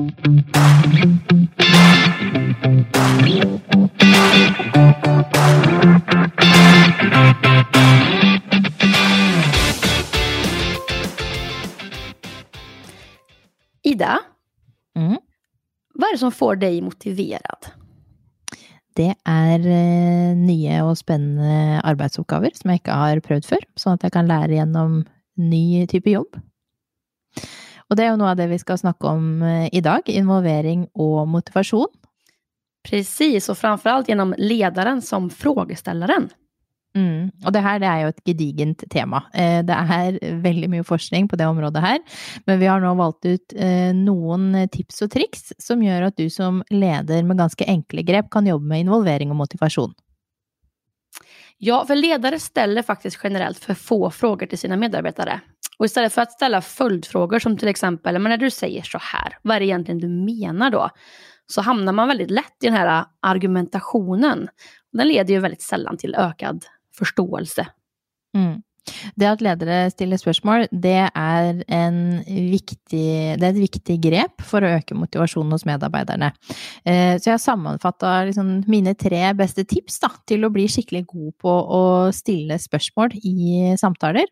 [0.00, 0.08] Ida,
[14.96, 15.18] Mm.
[15.94, 17.66] vad är det som får dig motiverad?
[18.96, 24.02] Det er eh, nye og spennende arbeidsoppgaver som jeg ikke har prøvd før, sånn at
[24.08, 25.04] jeg kan lære gjennom
[25.36, 26.40] ny type jobb.
[27.90, 30.86] Og det er jo noe av det vi skal snakke om eh, i dag, involvering
[30.94, 31.90] og motivasjon.
[32.88, 36.30] Precis, och framförallt genom ledaren som frågeställaren.
[36.96, 37.30] Mm.
[37.46, 39.22] Og det her det er jo et gedigent tema.
[39.34, 41.98] Eh, Det er veldig mye forskning på det området her,
[42.46, 46.28] men vi har nå valgt ut eh, noen tips og triks som gjør at du
[46.30, 49.94] som leder med ganske enkle grep kan jobbe med involvering og motivasjon.
[51.62, 55.40] Ja, för ledare ställer faktiskt generellt för få frågor till sina medarbetare.
[55.78, 59.38] Och istället för att ställa följdfrågor som till exempel, men när du säger så här,
[59.42, 60.90] vad är det egentligen du menar då?
[61.46, 64.48] Så hamnar man väldigt lätt i den här argumentationen.
[64.92, 66.64] Den leder ju väldigt sällan till ökad
[66.98, 67.66] förståelse.
[68.34, 68.62] Mm.
[69.18, 73.06] Det at ledere stiller spørsmål, det er, en viktig,
[73.40, 76.32] det er et viktig grep for å øke motivasjonen hos medarbeiderne.
[76.84, 81.04] Eh, så jeg har sammenfatta liksom mine tre beste tips da, til å bli skikkelig
[81.10, 81.82] god på å
[82.14, 84.30] stille spørsmål i samtaler.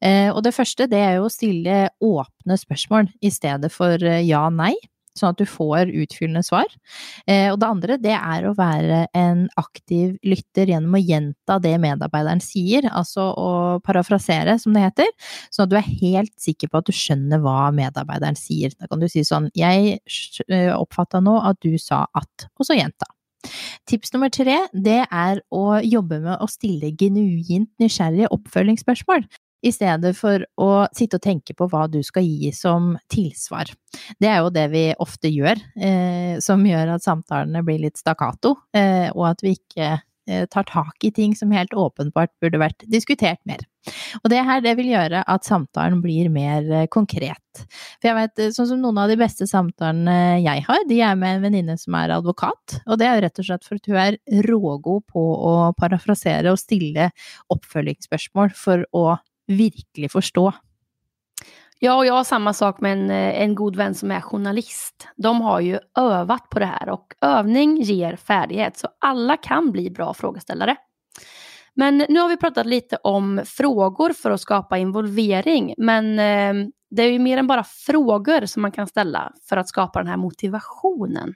[0.00, 4.24] Eh, og det første det er jo å stille åpne spørsmål i stedet for eh,
[4.26, 4.74] ja-nei.
[5.14, 6.70] Sånn at du får utfyllende svar.
[7.30, 11.76] Eh, og det andre, det er å være en aktiv lytter gjennom å gjenta det
[11.82, 13.50] medarbeideren sier, altså å
[13.86, 15.10] parafrasere, som det heter,
[15.54, 18.74] sånn at du er helt sikker på at du skjønner hva medarbeideren sier.
[18.78, 20.00] Da kan du si sånn, jeg
[20.48, 23.06] eh, oppfatta nå at du sa at, og så gjenta.
[23.88, 29.26] Tips nummer tre, det er å jobbe med å stille genuint nysgjerrige oppfølgingsspørsmål
[29.64, 33.64] istället för att sitta och tänka på vad du ska ge som tillsvar.
[34.18, 38.56] Det är ju det vi ofta gör eh, som gör att samtalen blir lite staccato
[38.76, 42.82] eh, och att vi inte eh, tar tag i ting som helt uppenbart borde varit
[42.86, 43.58] diskuterat mer.
[44.22, 47.66] Och det här det vill göra att samtalen blir mer eh, konkret.
[48.00, 50.06] För jag vet, eh, som någon av de bästa samtalen
[50.42, 53.42] jag har, de är med en väninna som är advokat, och det är rätt och
[53.42, 57.10] og slett för att hon är rågod på att parafrasera och ställa
[57.54, 60.52] uppföljningsfrågor för att virkelig forstå.
[61.78, 65.08] Ja, och jag har samma sak med en, eh, en god vän som är journalist.
[65.16, 69.90] De har ju övat på det här och övning ger färdighet, så alla kan bli
[69.90, 70.76] bra frågeställare.
[71.74, 77.02] Men nu har vi pratat lite om frågor för att skapa involvering, men eh, det
[77.02, 80.16] är ju mer än bara frågor som man kan ställa för att skapa den här
[80.16, 81.34] motivationen.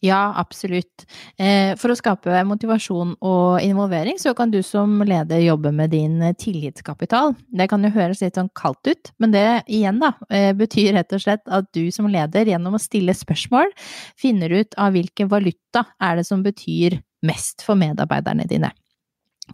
[0.00, 1.04] Ja, absolutt.
[1.38, 6.18] Eh, For å skape motivasjon og involvering, så kan du som leder jobbe med din
[6.40, 7.34] tillitskapital.
[7.46, 11.12] Det kan jo høres litt sånn kaldt ut, men det igjen da, eh, betyr rett
[11.12, 13.70] og slett at du som leder gjennom å stille spørsmål,
[14.18, 18.72] finner ut av hvilken valuta er det som betyr mest for medarbeiderne dine.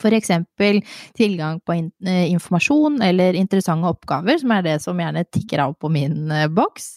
[0.03, 0.83] For eksempel
[1.17, 5.77] tilgang på in eh, informasjon eller interessante oppgaver, som er det som gjerne tikker av
[5.81, 6.89] på min eh, boks,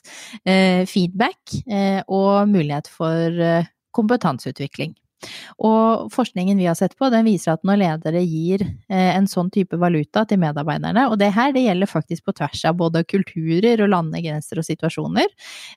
[0.45, 4.95] eh, feedback eh, og mulighet for eh, kompetanseutvikling.
[5.59, 9.51] Og forskningen vi har sett på, den viser at når ledere gir eh, en sånn
[9.53, 13.83] type valuta til medarbeiderne, og det her det gjelder faktisk på tvers av både kulturer
[13.83, 15.27] og landegrenser og situasjoner,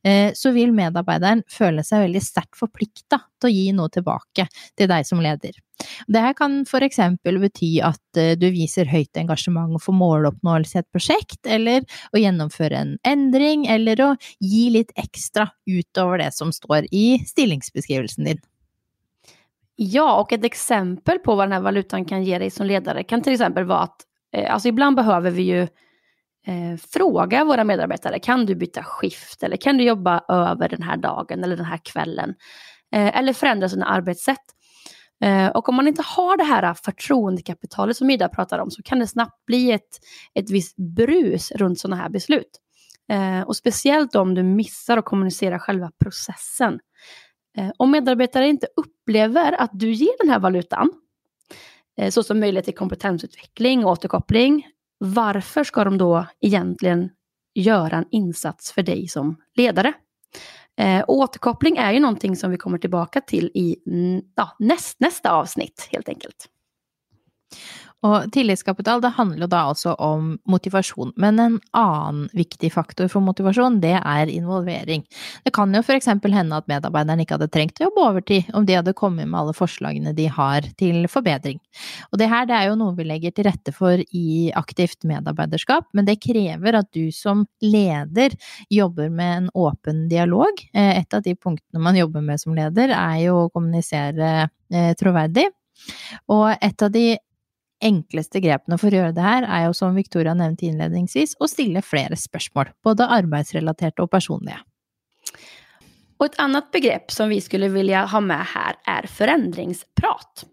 [0.06, 4.46] eh, så vil medarbeideren føle seg veldig sterkt forplikta til å gi noe tilbake
[4.78, 5.58] til deg som leder.
[6.06, 10.82] Det her kan for exempel bety at eh, du viser høyt engasjement for måloppnåelse i
[10.82, 11.82] et prosjekt, eller
[12.12, 18.30] å gjennomføre en endring, eller å gi litt ekstra utover det som står i stillingsbeskrivelsen
[18.30, 18.42] din.
[19.76, 23.22] Ja, och ett exempel på vad den här valutan kan ge dig som ledare kan
[23.22, 23.96] till exempel vara att
[24.36, 25.62] eh, alltså ibland behöver vi ju
[26.46, 30.96] eh, fråga våra medarbetare, kan du byta skift eller kan du jobba över den här
[30.96, 32.34] dagen eller den här kvällen?
[32.94, 34.44] Eh, eller förändra sina arbetssätt.
[35.24, 38.98] Eh, och om man inte har det här förtroendekapitalet som Ida pratar om så kan
[38.98, 39.98] det snabbt bli ett,
[40.34, 42.58] ett visst brus runt sådana här beslut.
[43.12, 46.78] Eh, och speciellt om du missar att kommunicera själva processen.
[47.58, 50.92] Eh, om medarbetare inte upplever att du ger den här valutan,
[51.98, 54.66] eh, såsom möjlighet till kompetensutveckling och återkoppling,
[54.98, 57.10] varför ska de då egentligen
[57.54, 59.92] göra en insats för dig som ledare?
[60.78, 63.76] Eh, återkoppling är ju någonting som vi kommer tillbaka till i
[64.34, 66.48] ja, näst, nästa avsnitt helt enkelt.
[68.02, 71.12] Og tillitskapital det handler jo da altså om motivasjon.
[71.22, 75.04] Men en annen viktig faktor for motivasjon, det er involvering.
[75.46, 76.10] Det kan jo f.eks.
[76.10, 79.54] hende at medarbeideren ikke hadde trengt å jobbe overtid om de hadde kommet med alle
[79.54, 81.60] forslagene de har til forbedring.
[82.10, 85.86] Og det her det er jo noe vi legger til rette for i aktivt medarbeiderskap,
[85.94, 88.34] men det krever at du som leder
[88.72, 90.58] jobber med en åpen dialog.
[90.74, 94.32] Eh, et av de punktene man jobber med som leder, er jo å kommunisere
[94.74, 95.46] eh, troverdig.
[96.30, 97.12] Og et av de
[97.82, 101.82] enkleste grepene for å gjøre det her er jo, som Victoria nevnte innledningsvis, å stille
[101.84, 104.60] flere spørsmål, både arbeidsrelaterte og personlige.
[106.22, 110.44] Och ett annat begrepp som vi skulle vilja ha med här är förändringsprat.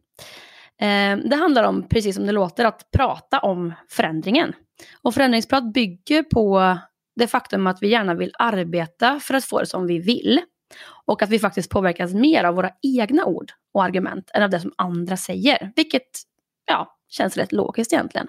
[0.81, 4.53] Eh, det handlar om, precis som det låter, att prata om förändringen.
[5.01, 6.77] Och förändringsprat bygger på
[7.15, 10.41] det faktum att vi gärna vill arbeta för att få det som vi vill.
[11.05, 14.59] Och att vi faktiskt påverkas mer av våra egna ord och argument än av det
[14.59, 15.71] som andra säger.
[15.75, 16.09] Vilket
[16.69, 18.27] ja, känns rätt logiskt egentligen.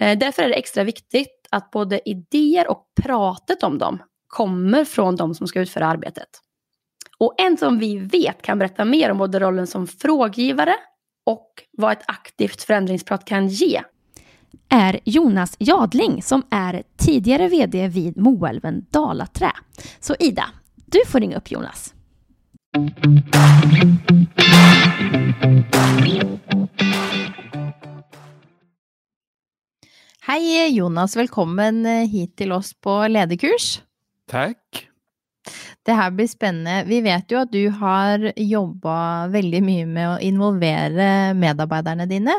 [0.00, 5.16] Eh, därför är det extra viktigt att både idéer och pratet om dem kommer från
[5.16, 6.28] de som ska utföra arbetet.
[7.18, 10.74] Och en som vi vet kan berätta mer om både rollen som fråggivare
[11.26, 13.82] och vad ett aktivt förändringsprat kan ge
[14.68, 19.52] är Jonas Jadling som är tidigare VD vid Moälven Dalaträ.
[20.00, 20.44] Så Ida,
[20.86, 21.94] du får ringa upp Jonas.
[30.22, 33.80] Hei Jonas, velkommen eh, hit til oss på lederkurs.
[34.30, 34.84] Takk.
[35.82, 36.84] Det her blir spennende.
[36.86, 38.98] Vi vet jo at du har jobba
[39.32, 42.36] veldig mye med å involvere medarbeiderne dine,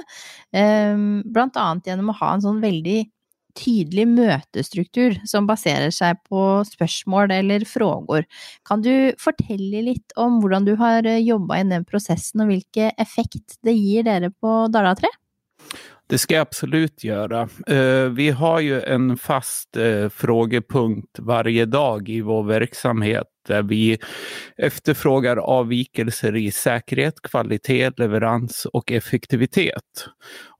[0.56, 3.02] ehm, blant annet gjennom å ha en sånn veldig
[3.60, 8.24] tydelig møtestruktur som baserer seg på spørsmål eller frågor.
[8.64, 13.60] Kan du fortelle litt om hvordan du har jobba i den prosessen, og hvilken effekt
[13.60, 15.12] det gir dere på Dala 3?
[16.14, 17.50] Det ska jag absolut göra.
[17.68, 23.98] Eh, vi har ju en fast eh, frågepunkt varje dag i vår verksamhet där vi
[24.58, 30.08] efterfrågar avvikelser i säkerhet, kvalitet, leverans och effektivitet.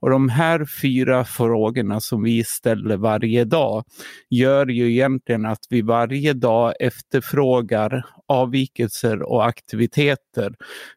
[0.00, 3.84] Och de här fyra frågorna som vi ställer varje dag
[4.30, 10.54] gör ju egentligen att vi varje dag efterfrågar avvikelser och aktiviteter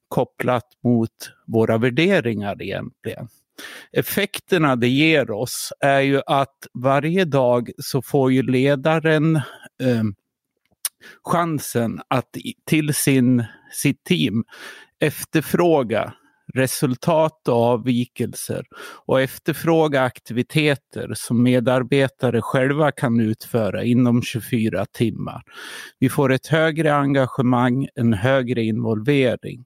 [0.07, 3.27] kopplat mot våra värderingar egentligen
[3.91, 10.03] effekterna det ger oss är ju att varje dag så får ju ledaren eh,
[11.23, 12.29] chansen att
[12.65, 14.43] till sin, sitt team
[14.99, 16.13] efterfråga
[16.53, 18.65] resultat och avvikelser
[19.05, 25.41] och efterfråga aktiviteter som medarbetare själva kan utföra inom 24 timmar.
[25.99, 29.65] Vi får ett högre engagemang, en högre involvering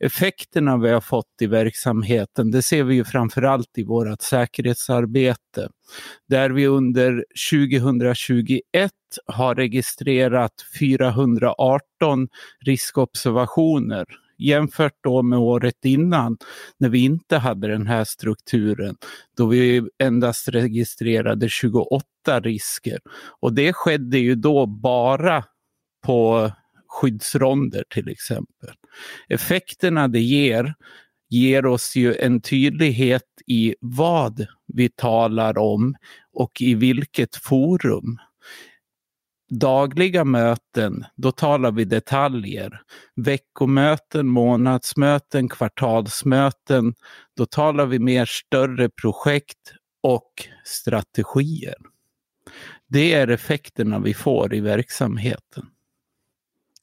[0.00, 5.68] effekterna vi har fått i verksamheten, det ser vi ju framförallt i vårt säkerhetsarbete.
[6.28, 8.90] Där vi under 2021
[9.26, 12.28] har registrerat 418
[12.64, 14.06] riskobservationer
[14.38, 16.36] jämfört då med året innan
[16.78, 18.96] när vi inte hade den här strukturen
[19.36, 22.04] då vi endast registrerade 28
[22.42, 22.98] risker.
[23.40, 25.44] Och det skedde ju då bara
[26.06, 26.50] på
[27.00, 28.74] skyddsronder till exempel.
[29.28, 30.74] Effekterna det ger
[31.30, 35.94] ger oss ju en tydlighet i vad vi talar om
[36.32, 38.18] och i vilket forum.
[39.50, 42.82] Dagliga möten, då talar vi detaljer.
[43.16, 46.94] Veckomöten, månadsmöten, kvartalsmöten,
[47.36, 49.72] då talar vi mer större projekt
[50.02, 50.32] och
[50.64, 51.76] strategier.
[52.88, 55.66] Det är effekterna vi får i verksamheten.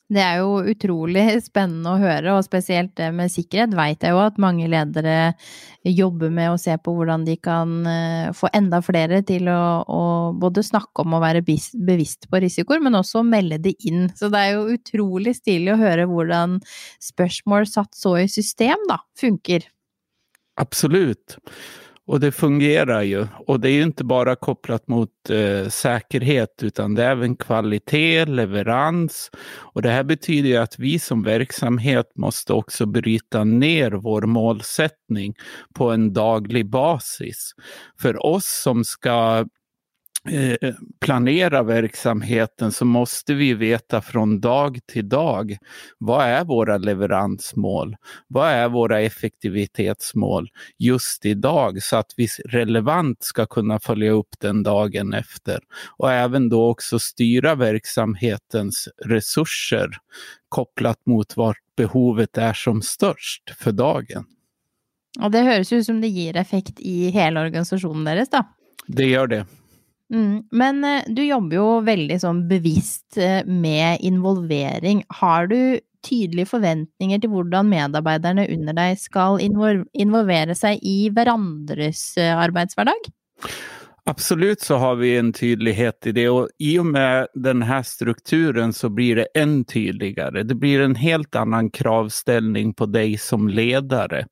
[0.06, 4.20] Det er jo utrolig spennende å høre, og spesielt det med sikkerhet vet jeg jo
[4.22, 5.34] at mange ledere
[5.82, 10.04] jobber med å se på hvordan de kan eh, få enda flere til å, å
[10.38, 14.06] både snakke om å være bevisst på risikoer, men også melde det inn.
[14.14, 16.60] Så det er jo utrolig stilig å høre hvordan
[17.02, 19.66] spørsmål satt så i system, da, funker.
[20.62, 21.40] Absolut.
[22.08, 23.28] Och det fungerar ju.
[23.48, 28.26] Och det är ju inte bara kopplat mot eh, säkerhet utan det är även kvalitet,
[28.26, 29.32] leverans.
[29.58, 35.34] Och det här betyder ju att vi som verksamhet måste också bryta ner vår målsättning
[35.76, 37.52] på en daglig basis.
[38.00, 39.46] För oss som ska
[41.00, 45.58] planera verksamheten så måste vi veta från dag till dag
[45.98, 47.96] vad är våra leveransmål?
[48.28, 54.64] Vad är våra effektivitetsmål just idag så att vi relevant ska kunna följa upp den
[54.64, 55.60] dagen efter
[55.98, 59.90] och även då också styra verksamhetens resurser
[60.50, 64.26] kopplat mot vart behovet är som störst för dagen.
[65.22, 68.44] Och det hörs ju som det ger effekt i hela organisationen deras då.
[68.88, 69.46] Det gör det.
[70.16, 70.44] Mm.
[70.52, 75.04] Men eh, du jobbar ju väldigt sånn bevisst eh, med involvering.
[75.08, 75.80] Har du
[76.10, 79.40] tydliga förväntningar till hur medarbetarna under dig ska
[79.94, 83.12] involvera sig i varandras eh, arbetsvardag?
[84.08, 88.74] Absolut så har vi en tydlighet i det och i och med den här strukturen
[88.74, 90.44] så blir det än tydligare.
[90.44, 94.26] Det blir en helt annan kravställning på dig som ledare.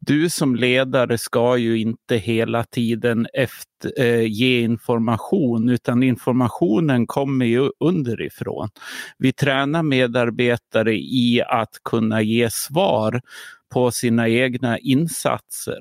[0.00, 7.46] Du som ledare ska ju inte hela tiden efter, eh, ge information utan informationen kommer
[7.46, 8.68] ju underifrån.
[9.18, 13.20] Vi tränar medarbetare i att kunna ge svar
[13.72, 15.78] på sina egna insatser.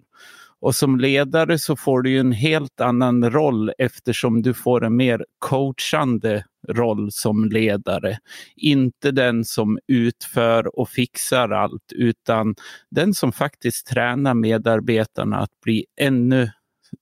[0.62, 5.26] Och som ledare så får du en helt annan roll eftersom du får en mer
[5.40, 8.18] coachande roll som ledare.
[8.56, 12.56] Inte den som utför och fixar allt utan
[12.92, 16.52] den som faktiskt tränar medarbetarna att bli ännu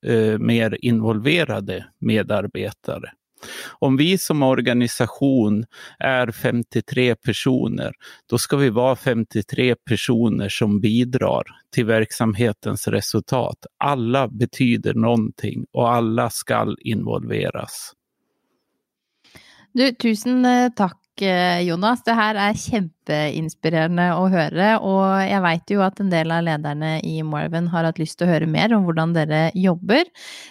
[0.05, 3.11] eh, mer involverade medarbetare.
[3.79, 5.65] Om vi som organisation
[5.99, 7.91] är 53 personer,
[8.29, 13.65] då ska vi vara 53 personer som bidrar till verksamhetens resultat.
[13.77, 17.93] Alla betyder någonting och alla ska involveras.
[19.73, 22.03] Du, tusen eh, tack Eh, Jonas.
[22.03, 24.69] Det här är kjempeinspirerende å høre.
[24.81, 28.27] Og jeg vet jo at en del av lederne i Moelven har hatt lyst til
[28.27, 30.09] å høre mer om hvordan dere jobber.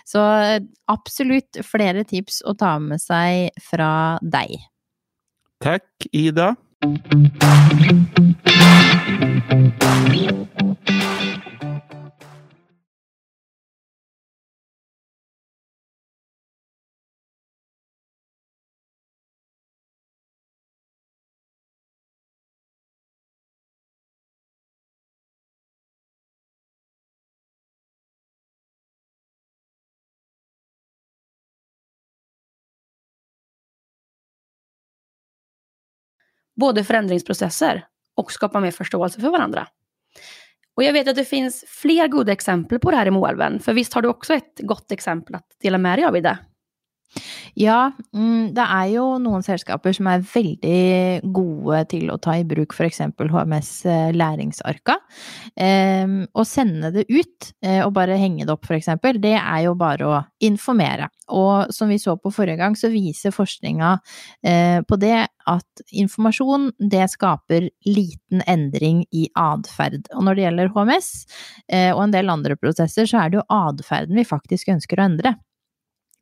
[0.08, 0.60] Så eh,
[0.92, 4.54] absolutt flere tips å ta med seg fra deg.
[5.62, 6.54] Takk, Ida.
[36.60, 37.84] Både förändringsprocesser
[38.16, 39.68] och skapa mer förståelse för varandra.
[40.74, 43.72] Och jag vet att det finns fler goda exempel på det här i Moelven, för
[43.72, 46.38] visst har du också ett gott exempel att dela med dig av i det?
[47.58, 52.46] Ja, mm, det er jo noen selskaper som er veldig gode til å ta i
[52.48, 53.02] bruk f.eks.
[53.20, 54.96] HMS eh, læringsarka.
[54.96, 58.88] Å ehm, sende det ut eh, og bare henge det opp, f.eks.,
[59.20, 61.10] det er jo bare å informere.
[61.32, 63.92] Og som vi så på forrige gang, så viser forskninga
[64.46, 70.08] eh, på det at informasjon det skaper liten endring i atferd.
[70.16, 71.08] Og når det gjelder HMS
[71.92, 75.34] og en del andre prosesser, så er det jo atferden vi faktisk ønsker å endre.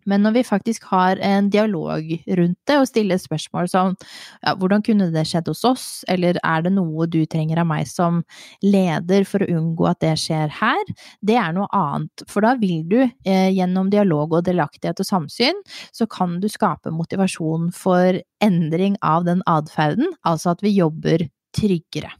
[0.09, 2.07] Men når vi faktisk har en dialog
[2.39, 3.97] rundt det og stiller spørsmål som
[4.43, 7.89] ja, hvordan kunne det skjedd hos oss, eller er det noe du trenger av meg
[7.91, 8.23] som
[8.65, 10.95] leder for å unngå at det skjer her,
[11.27, 12.25] det er noe annet.
[12.31, 15.61] For da vil du eh, gjennom dialog og delaktighet og samsyn,
[15.93, 22.13] så kan du skape motivasjon for endring av den atferden, altså at vi jobber tryggare.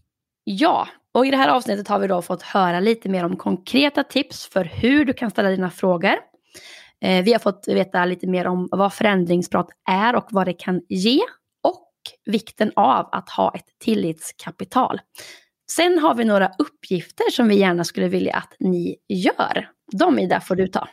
[0.45, 4.05] Ja, och i det här avsnittet har vi då fått höra lite mer om konkreta
[4.05, 6.15] tips för hur du kan ställa dina frågor
[7.05, 10.81] Eh, vi har fått veta lite mer om vad förändringsprat är och vad det kan
[10.89, 11.21] ge
[11.63, 11.91] och
[12.27, 15.01] vikten av att ha ett tillitskapital.
[15.73, 19.69] Sen har vi några uppgifter som vi gärna skulle vilja att ni gör.
[19.93, 20.89] De Ida får du ta.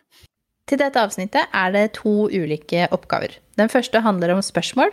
[0.66, 3.40] Till detta avsnittet är det två olika uppgifter.
[3.56, 4.90] Den första handlar om spörsmål,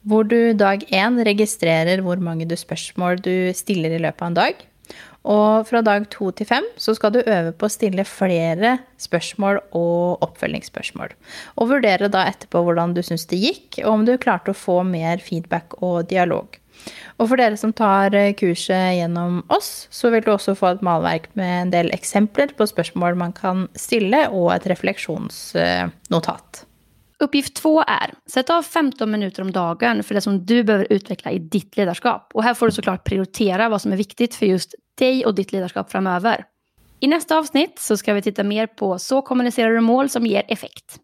[0.00, 4.34] där du dag 1 registrerar hur många du spørsmål du ställer i løpet av en
[4.34, 4.52] dag.
[5.24, 9.62] Og fra dag to til fem så skal du øve på å stille flere spørsmål
[9.72, 11.14] og oppfølgingsspørsmål.
[11.56, 14.82] Og vurdere da etterpå hvordan du syns det gikk, og om du klarte å få
[14.84, 16.60] mer feedback og dialog.
[17.16, 20.84] Og for dere som tar eh, kurset gjennom oss, så vil du også få et
[20.84, 26.64] malverk med en del eksempler på spørsmål man kan stille, og et refleksjonsnotat.
[27.22, 31.30] Uppgift två är, sätt av 15 minuter om dagen för det som du behöver utveckla
[31.30, 32.30] i ditt ledarskap.
[32.34, 35.52] Och här får du såklart prioritera vad som är viktigt för just dig och ditt
[35.52, 36.44] ledarskap framöver.
[37.00, 40.42] I nästa avsnitt så ska vi titta mer på så kommunicerar du mål som ger
[40.48, 41.00] effekt.